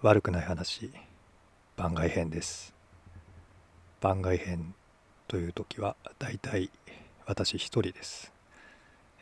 [0.00, 0.92] 悪くない話
[1.76, 2.72] 番外編です。
[4.00, 4.72] 番外編
[5.26, 6.70] という時はだいたい
[7.26, 8.32] 私一人です、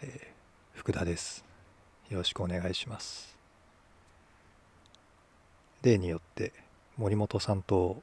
[0.02, 1.46] えー、福田です。
[2.10, 3.38] よろしくお願いします。
[5.80, 6.52] 例によって
[6.98, 8.02] 森本さんと、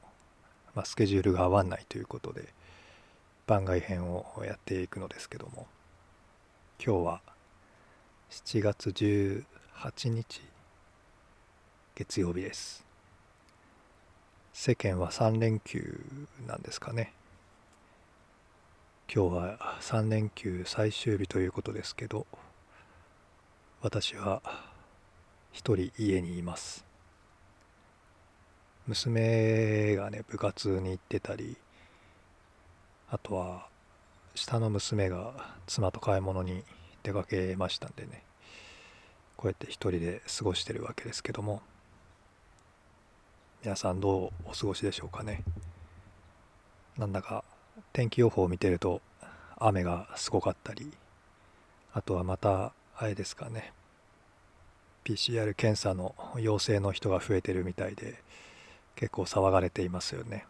[0.74, 2.48] まあ、スケジュールが合わないということで
[3.46, 5.68] 番外編をやっていくのですけども
[6.84, 7.20] 今日は
[8.30, 10.42] 7月18日
[11.96, 12.84] 月曜日です。
[14.52, 16.00] 世間は3連休
[16.44, 17.12] なんですかね。
[19.08, 22.26] 今日は3連休最終日ということですけど
[23.80, 24.42] 私は
[25.52, 26.84] 一人家にいます。
[28.88, 31.56] 娘がね部活に行ってたり
[33.08, 33.68] あとは
[34.34, 36.64] 下の娘が妻と買い物に
[37.04, 38.24] 出かけましたんでね
[39.36, 41.62] こうやって一人で過ごしてるわけですけども。
[43.64, 45.42] 皆さんどうお過ごしでしょうかね。
[46.98, 47.44] なんだか
[47.94, 49.00] 天気予報を見てると
[49.56, 50.92] 雨がすごかったり
[51.94, 53.72] あとはまたあれですかね。
[55.04, 58.22] PCR 検査の陽性の人が増えてるみたいで
[58.96, 60.44] 結構騒がれていますよね、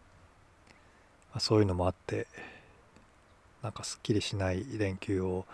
[1.31, 2.27] まあ、そういうのもあって
[3.63, 5.47] なんかすっきりしない連休を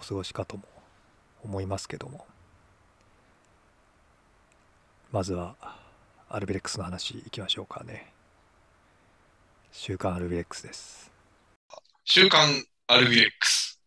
[0.00, 0.64] お過ごしかとも
[1.44, 2.26] 思いますけども。
[5.12, 5.54] まずは
[6.28, 8.12] アルビレックスの話いきましょうかね。
[9.70, 11.12] 週刊アルビレックスです。
[12.04, 13.80] 週刊アルビレックス。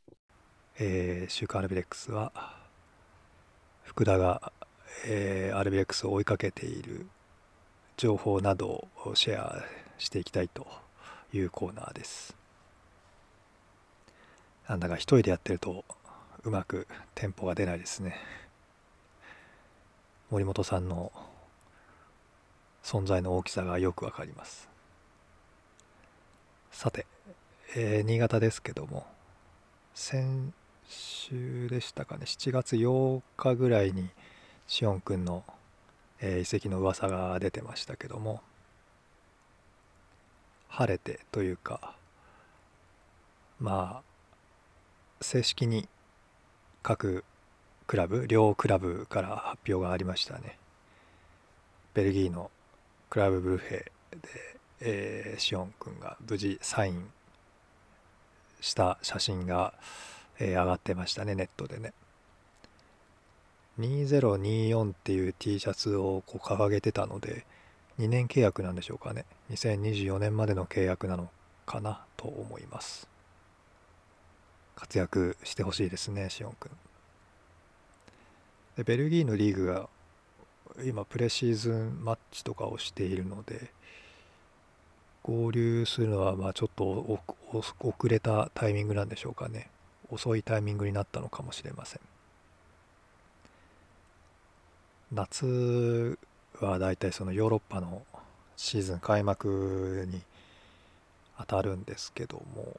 [0.80, 2.32] えー、週刊アルビレックスは、
[3.84, 4.54] 福田が、
[5.06, 7.08] えー、アルビレックスを追いかけている
[7.98, 9.62] 情報などをシェア
[9.98, 10.66] していきたいと
[11.34, 12.38] いうコーナーです。
[14.70, 15.84] なんだか一人でやってると
[16.44, 18.16] うまくテンポが出ないですね。
[20.30, 21.12] 森本さんの
[22.84, 24.70] 存在の大きさがよくわかります。
[26.72, 27.06] さて、
[27.76, 29.06] えー、新潟ですけども
[29.94, 30.54] 先
[30.88, 34.10] 週でしたかね7月8日ぐらいに
[34.66, 35.44] しおんくんの、
[36.22, 38.42] えー、遺跡の噂が出てましたけども
[40.70, 41.95] 晴れてというか
[43.60, 44.04] まあ
[45.22, 45.89] 正式に
[46.82, 47.26] 各
[47.88, 50.58] クラブ両クラブから発表がありましたね。
[51.94, 52.52] ベルギーの
[53.09, 53.92] クラブブルフェで、
[54.81, 57.11] えー、シオン君が無事サイン
[58.61, 59.73] した写真が、
[60.37, 61.93] えー、上がってましたねネットでね。
[63.80, 67.45] 2024っていう T シャツをこう掲げてたので
[67.97, 69.26] 2年契約なんでしょうかね。
[69.52, 71.30] 2024年までの契約なの
[71.65, 73.09] かなと思います。
[74.76, 76.71] 活躍してほしいですねシオン君。
[78.77, 79.89] でベルギーのリーグが
[80.86, 83.72] 今プレシーズンマッチとかをしているので
[85.24, 87.20] 合流するのはまあちょっと
[87.80, 89.70] 遅れたタイミングなんでしょうかね。
[90.12, 92.02] 遅いタイミングになったのかもしれません。
[95.12, 96.18] 夏
[96.60, 98.04] はだいたいそのヨーロッパの
[98.58, 100.22] シーズン開幕に
[101.38, 102.78] 当たるんですけども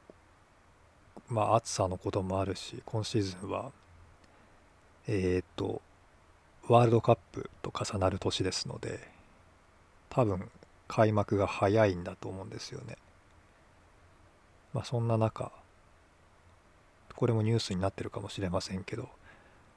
[1.27, 3.71] まあ暑さのこともあるし今シーズンは
[5.07, 5.81] えっ、と
[6.71, 9.01] ワールドカップと重なる年ですので
[10.09, 10.49] 多分
[10.87, 12.95] 開幕が早いんだと思うんですよね。
[14.73, 15.51] まあそんな中
[17.13, 19.09] これもニュースになってるかもしれませんけど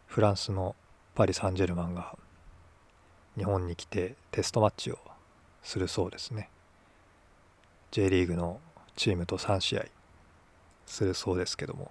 [0.07, 0.77] フランスの
[1.17, 2.17] パリ・サンジェルマンが
[3.37, 4.99] 日本に来てテストマッチを
[5.65, 6.49] するそうですね。
[7.91, 8.61] J リーグの
[8.95, 9.87] チームと3試合
[10.87, 11.91] するそうですけども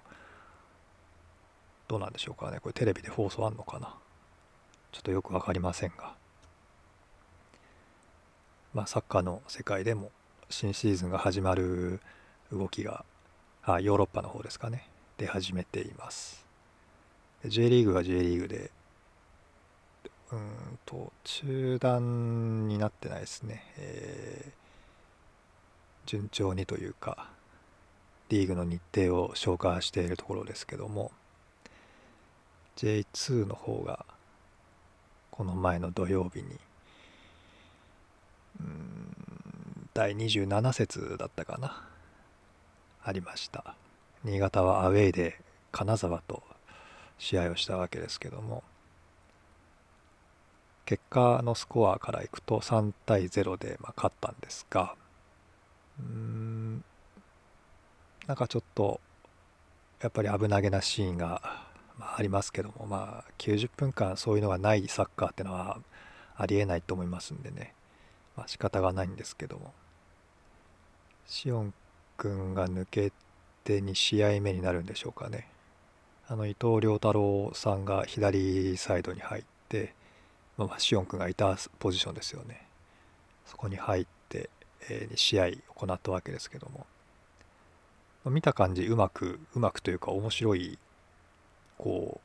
[1.88, 2.58] どうなんでしょうかね。
[2.58, 3.98] これテレビで放送あんのかな。
[4.94, 6.14] ちょっとよく分かりませんが、
[8.72, 10.12] まあ、サッカーの世界でも
[10.48, 11.98] 新シーズンが始まる
[12.52, 13.04] 動きが
[13.64, 14.88] あヨーロッパの方ですかね。
[15.18, 16.46] で始めています。
[17.44, 18.70] J リーグは J リーグで
[20.30, 27.30] うんと中断になってないですね、えー、順調にというか
[28.28, 31.10] リーグの日程を消化しているところですけども
[32.76, 34.06] J2 の方が
[35.34, 36.60] この前の土曜日に。
[38.60, 41.82] うん第27節だったかな。
[43.02, 43.74] ありました。
[44.22, 45.40] 新潟はアウェイで
[45.72, 46.40] 金沢と
[47.18, 48.62] 試合をしたわけですけども。
[50.86, 54.94] 結果のスコアからいくと3対0でま勝ったんですが。
[55.98, 56.84] うーん
[58.28, 59.00] なんかちょっと
[60.00, 65.78] やっぱり危なげなシーンがまあ、ありますけども、まあ、90分間そういうのがないサッカーってのは
[66.36, 67.74] ありえないと思いますんでね、
[68.36, 69.72] まあ仕方がないんですけども。
[71.26, 71.72] シオン
[72.16, 73.12] 君が抜け
[73.64, 75.48] て2試合目になるんでしょうかね。
[76.26, 79.94] あの伊藤亮太郎さんが左サイドに入って、
[80.56, 82.66] まあ、シオン君がいたポジションですよね。
[83.46, 84.50] そこに入って、
[84.88, 86.86] えー、2試合行ったわけですけども、
[88.24, 90.78] ま、見た感じうまくうまくというか面白い
[91.78, 92.20] こ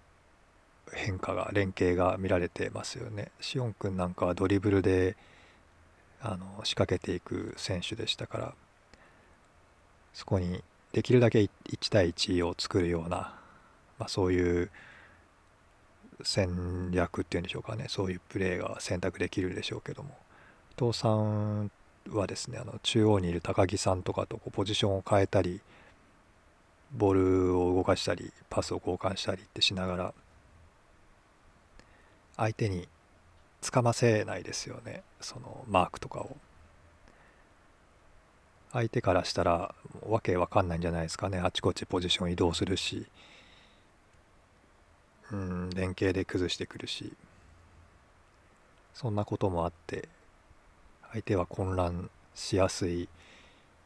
[0.88, 3.32] う変化が連携が見られてますよね。
[3.40, 5.16] シオン君なんかはドリブルで
[6.22, 8.54] あの仕掛けていく選手でしたから
[10.14, 11.50] そこにできるだけ1
[11.90, 13.34] 対1を作るような、
[14.00, 14.70] まあ、そういう
[16.24, 17.86] 戦略っていうんでしょうかね。
[17.88, 20.18] そういうプレーが選択できるでしょうけども。
[20.78, 21.72] 伊藤さん
[22.10, 25.62] はですねあの中央にいる高木さんとかとこうポジションを変えたり
[26.92, 30.14] ボールを動かしたりパスを交換したりってしながら
[32.38, 32.88] 相手に
[33.62, 35.04] つかませないですよね。
[35.20, 36.38] そのマークとかを。
[38.72, 39.74] 相手からしたら
[40.08, 41.40] わけわかんないんじゃないですかね。
[41.40, 43.06] あちこちポジション移動するし。
[45.32, 47.14] うん連携で崩してくるし。
[48.94, 50.10] そんなこともあって
[51.12, 53.08] 相手は混乱しやすい、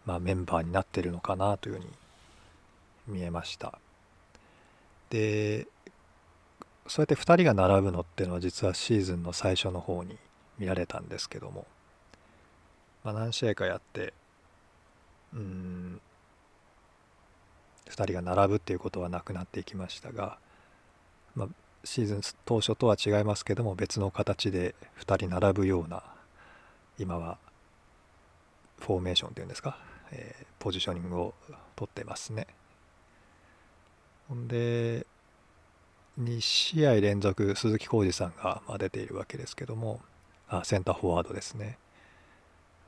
[0.06, 1.88] まあ、メンバーになってるのかなというふうに
[3.07, 3.79] 見えました
[5.09, 5.67] で
[6.88, 10.17] そうやって2人が並ぶのっていうのは実はシーズンの最初の方に
[10.57, 11.65] 見られたんですけども、
[13.03, 14.13] まあ、何試合かやって
[15.33, 16.01] うん
[17.89, 20.38] 2人が並ぶっていうことはなくなっていきましたが、
[21.35, 21.47] まあ、
[21.83, 26.03] シーズン当初とは違いますけども別の形で2人並ぶような
[26.99, 27.38] 今は
[28.79, 29.77] フォーメーションっていうんですか、
[30.11, 31.33] えー、ポジショニングを
[31.75, 32.47] とってますね。
[34.29, 35.05] ほんで
[36.19, 39.99] 2試合連続鈴木浩二さんが出ているわけですけども
[40.47, 41.77] あセンターフォワードですね。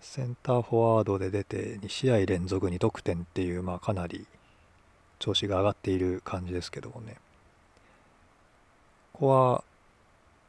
[0.01, 4.27] センターフォワードで出て2試合連続2得点っていう、まあ、かなり
[5.17, 7.15] 調子が上がっている感じですけどもね。
[9.13, 9.63] ここは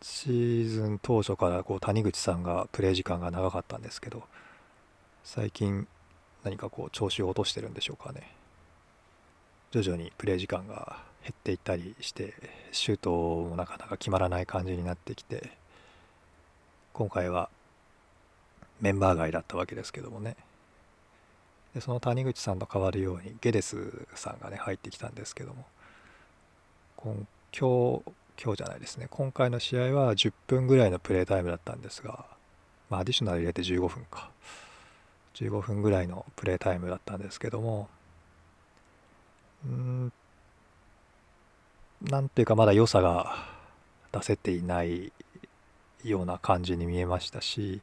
[0.02, 4.24] シーズン当初からこう谷口さんがプレー時間が長かったんですけど
[5.24, 5.86] 最近
[6.44, 8.34] 何かこう調子を落としてるんでしょうかね。
[9.70, 12.34] 徐々にプレー時間が減っていったりして
[12.72, 15.50] シュートもなかなか決まらない感じになってきて
[16.92, 17.50] 今回は
[18.80, 20.36] メンバー外だったわけですけどもね。
[21.74, 25.66] でその谷口さんと変わるようにゲデスさんがね入ってきたんですけども
[26.96, 27.26] 今
[27.58, 28.02] 今日
[28.42, 29.08] 今日じゃないですね。
[29.10, 32.26] 今回の試合は10分ぐらいのプレータイムだったんですが、
[32.90, 34.30] まあ、アディショナル入れて15分か。
[35.34, 37.88] 15分ぐらいのプレータイムだったんですけども
[39.66, 40.12] うん
[42.02, 43.36] なんていうかまだ良さが
[44.12, 45.12] 出せていない
[46.04, 47.80] ような感じに見えましたし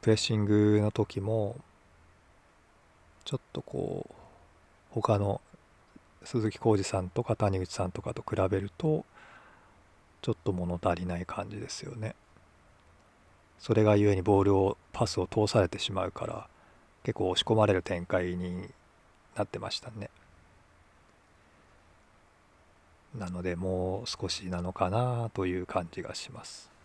[0.00, 1.56] プレッシングの時も
[3.24, 4.14] ちょっとこう
[4.90, 5.40] 他の
[6.24, 9.04] 鈴木浩二さんとか谷口さんとかと比べると
[10.22, 12.16] ちょっと物足りない感じですよね。
[13.58, 16.48] それがゆえにボールをパスを通されてしまうから
[17.04, 18.68] 結構押し込まれる展開に
[19.36, 20.10] なってましたね。
[23.14, 26.75] なのでもう少しなのかなという感じがします。